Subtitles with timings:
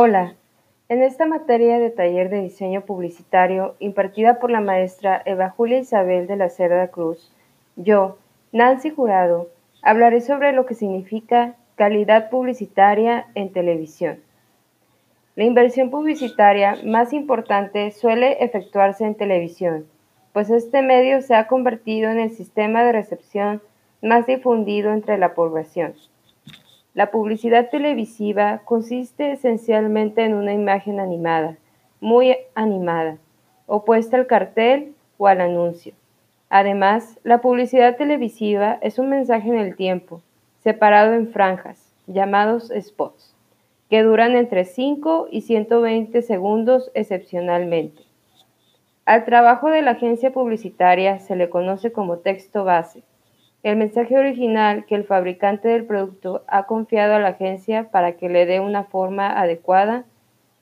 [0.00, 0.36] Hola,
[0.88, 6.28] en esta materia de taller de diseño publicitario impartida por la maestra Eva Julia Isabel
[6.28, 7.32] de la Cerda Cruz,
[7.74, 8.16] yo,
[8.52, 9.48] Nancy Jurado,
[9.82, 14.20] hablaré sobre lo que significa calidad publicitaria en televisión.
[15.34, 19.84] La inversión publicitaria más importante suele efectuarse en televisión,
[20.32, 23.62] pues este medio se ha convertido en el sistema de recepción
[24.00, 25.94] más difundido entre la población.
[26.98, 31.56] La publicidad televisiva consiste esencialmente en una imagen animada,
[32.00, 33.18] muy animada,
[33.68, 35.92] opuesta al cartel o al anuncio.
[36.50, 40.22] Además, la publicidad televisiva es un mensaje en el tiempo,
[40.64, 43.32] separado en franjas, llamados spots,
[43.88, 48.02] que duran entre 5 y 120 segundos excepcionalmente.
[49.04, 53.04] Al trabajo de la agencia publicitaria se le conoce como texto base,
[53.62, 58.28] el mensaje original que el fabricante del producto ha confiado a la agencia para que
[58.28, 60.04] le dé una forma adecuada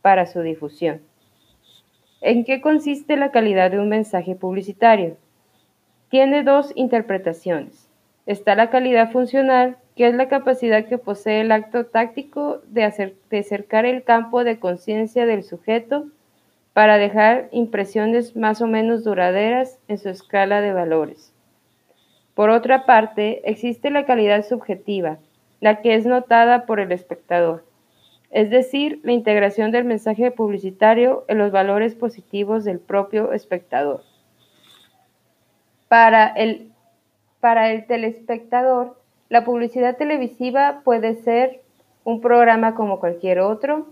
[0.00, 1.02] para su difusión.
[2.22, 5.16] ¿En qué consiste la calidad de un mensaje publicitario?
[6.08, 7.88] Tiene dos interpretaciones.
[8.24, 13.84] Está la calidad funcional, que es la capacidad que posee el acto táctico de, acercar
[13.84, 16.06] el campo de conciencia del sujeto
[16.72, 21.35] para dejar impresiones más o menos duraderas en su escala de valores.
[22.36, 25.16] Por otra parte, existe la calidad subjetiva,
[25.62, 27.64] la que es notada por el espectador,
[28.30, 34.02] es decir, la integración del mensaje publicitario en los valores positivos del propio espectador.
[35.88, 36.72] Para el,
[37.88, 41.62] telespectador, la publicidad televisiva puede ser
[42.04, 43.86] un programa como cualquier otro,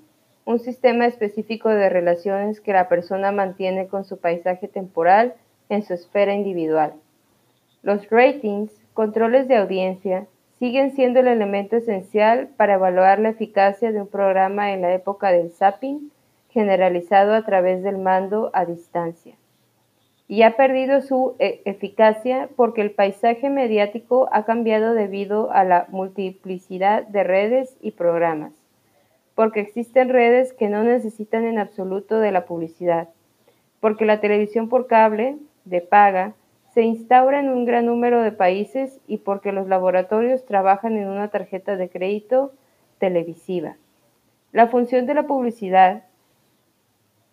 [0.45, 5.33] un sistema específico de relaciones que la persona mantiene con su paisaje temporal
[5.71, 6.93] en su esfera individual.
[7.85, 10.27] Los ratings, controles de audiencia,
[10.59, 15.31] siguen siendo el elemento esencial para evaluar la eficacia de un programa en la época
[15.31, 16.11] del zapping
[16.49, 19.35] generalizado a través del mando a distancia.
[20.29, 25.85] Y ha perdido su e, eficacia porque el paisaje mediático ha cambiado debido a la
[25.91, 28.55] multiplicidad de redes y programas,
[29.35, 33.11] porque existen redes que no necesitan en absoluto de la publicidad,
[33.81, 35.37] porque la televisión por cable,
[35.67, 36.33] de paga,
[36.75, 41.29] se instaura en un gran número de países y porque los laboratorios trabajan en una
[41.29, 42.53] tarjeta de crédito
[42.99, 43.77] televisiva.
[44.53, 46.05] La función de la publicidad.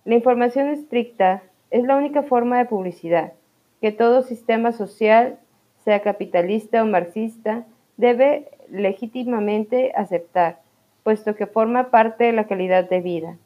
[0.06, 3.34] La información estricta es la única forma de publicidad
[3.81, 5.40] que todo sistema social,
[5.84, 7.66] sea capitalista o marxista,
[7.97, 10.59] debe legítimamente aceptar,
[11.03, 13.38] puesto que forma parte de la calidad de vida.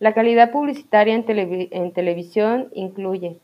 [0.00, 3.38] La calidad publicitaria en, televisión incluye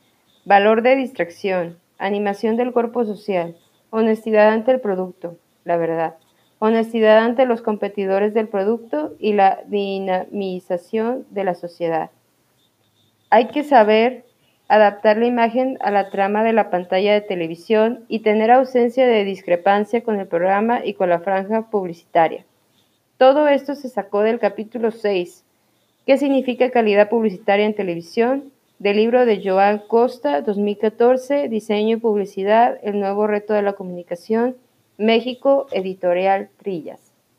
[0.46, 3.56] Valor de distracción, animación del cuerpo social,
[3.90, 6.16] honestidad ante el producto, la verdad,
[6.58, 12.10] honestidad ante los competidores del producto y la dinamización de la sociedad.
[13.28, 14.24] Hay que saber
[14.66, 19.24] adaptar la imagen a la trama de la pantalla de televisión y tener ausencia de
[19.24, 22.46] discrepancia con el programa y con la franja publicitaria.
[23.18, 25.44] Todo esto se sacó del capítulo 6.
[26.06, 28.52] ¿Qué significa calidad publicitaria en televisión?
[28.80, 34.56] Del libro de Joan Costa, 2014, Diseño y Publicidad, El nuevo reto de la comunicación,
[34.96, 37.09] México, Editorial Trillas.